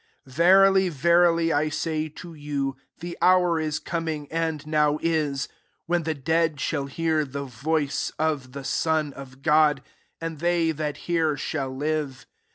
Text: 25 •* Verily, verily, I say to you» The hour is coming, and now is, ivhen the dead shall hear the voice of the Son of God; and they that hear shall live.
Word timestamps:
25 0.23 0.33
•* 0.33 0.35
Verily, 0.35 0.89
verily, 0.89 1.53
I 1.53 1.69
say 1.69 2.09
to 2.09 2.33
you» 2.33 2.75
The 3.01 3.15
hour 3.21 3.59
is 3.59 3.77
coming, 3.77 4.27
and 4.31 4.65
now 4.65 4.97
is, 5.03 5.47
ivhen 5.87 6.05
the 6.05 6.15
dead 6.15 6.59
shall 6.59 6.87
hear 6.87 7.23
the 7.23 7.45
voice 7.45 8.11
of 8.17 8.53
the 8.53 8.63
Son 8.63 9.13
of 9.13 9.43
God; 9.43 9.83
and 10.19 10.39
they 10.39 10.71
that 10.71 10.97
hear 11.05 11.37
shall 11.37 11.69
live. 11.69 12.25